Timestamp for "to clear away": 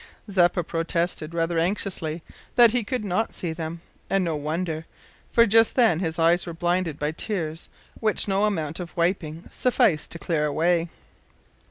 10.09-10.89